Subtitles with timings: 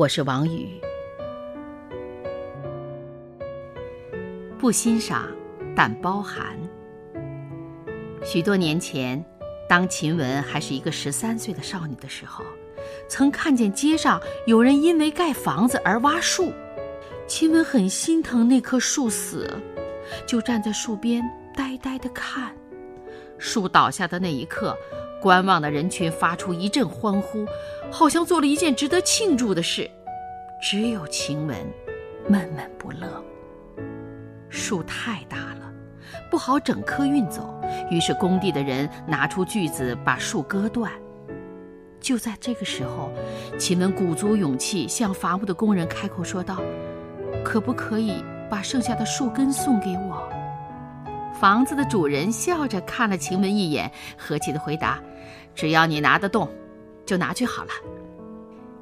[0.00, 0.80] 我是王宇。
[4.58, 5.28] 不欣赏，
[5.76, 6.58] 但包含。
[8.24, 9.22] 许多年前，
[9.68, 12.42] 当秦雯还是一个十三岁的少女的时候，
[13.08, 16.50] 曾看见街上有人因为盖房子而挖树。
[17.26, 19.54] 秦雯很心疼那棵树死，
[20.26, 21.22] 就站在树边
[21.54, 22.56] 呆呆地看。
[23.36, 24.74] 树倒下的那一刻，
[25.20, 27.46] 观望的人群发出一阵欢呼，
[27.90, 29.88] 好像做了一件值得庆祝的事。
[30.62, 31.56] 只有秦雯
[32.28, 33.22] 闷闷不乐。
[34.48, 35.72] 树太大了，
[36.30, 37.54] 不好整棵运走，
[37.90, 40.90] 于是工地的人拿出锯子把树割断。
[42.00, 43.12] 就在这个时候，
[43.58, 46.56] 秦雯鼓足勇气向伐木的工人开口说道。
[47.44, 50.28] 可不可以把剩下的树根送给我？
[51.40, 55.02] 房子的主人笑着看了晴雯一眼，和气的回答
[55.56, 56.46] ：“只要你拿得动，
[57.06, 57.70] 就拿去好了。”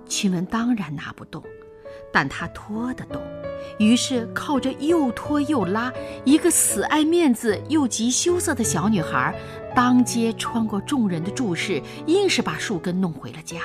[0.08, 1.40] 晴雯当然拿不动，
[2.12, 3.22] 但她拖得动，
[3.78, 5.92] 于是靠着又拖又拉，
[6.24, 9.32] 一个死爱面子又极羞涩的小女孩，
[9.72, 13.58] 当街穿过众人的注视，硬是把树根弄回了家。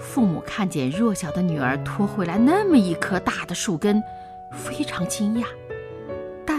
[0.00, 4.02] 父母看见弱小的女儿拖回来那么一棵大的树根，
[4.50, 5.44] 非常惊讶，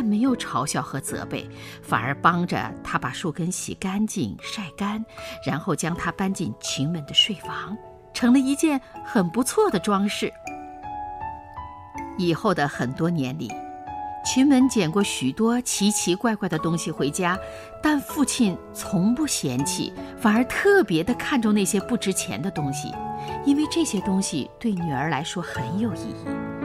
[0.07, 1.49] 没有嘲笑和责备，
[1.81, 5.03] 反而帮着他把树根洗干净、晒干，
[5.45, 7.77] 然后将它搬进晴雯的睡房，
[8.13, 10.31] 成了一件很不错的装饰。
[12.17, 13.51] 以后的很多年里。
[14.25, 17.39] 秦雯捡过许多奇奇怪怪的东西回家，
[17.81, 22.93] 但父亲从不嫌弃，反而特别的看重那些不值钱的东西，
[23.45, 26.56] 因为这些东西对女儿来说很有意义。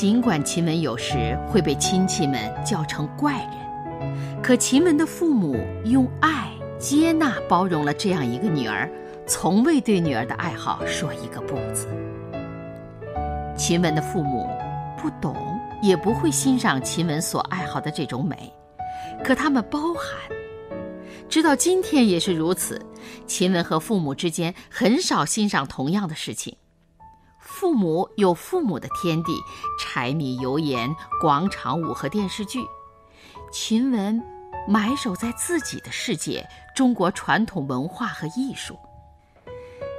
[0.00, 8.90] 尽管秦雯有时会被亲戚们叫成怪人，可秦雯的父母用爱接纳包容了这样一个女儿，
[9.26, 11.86] 从未对女儿的爱好说一个不字。
[13.54, 14.48] 秦雯的父母
[14.96, 15.36] 不懂。
[15.82, 18.50] 也不会欣赏秦雯所爱好的这种美，
[19.22, 20.04] 可他们包含，
[21.28, 22.80] 直到今天也是如此。
[23.26, 26.56] 秦雯和父母之间很少欣赏同样的事情。
[27.60, 29.38] 父母有父母的天地，
[29.78, 32.60] 柴米油盐、广场舞和电视剧；
[33.52, 34.18] 秦雯
[34.66, 38.78] 埋首在自己的世界——中国传统文化和艺术。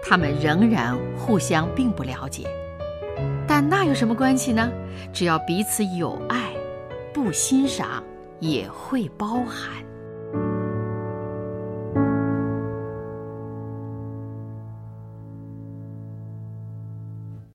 [0.03, 2.50] 他们仍然互相并不了解。
[3.47, 4.67] 但那有什么关系呢？
[5.13, 6.55] 只要彼此有爱，
[7.13, 8.03] 不欣赏
[8.39, 9.85] 也会包含。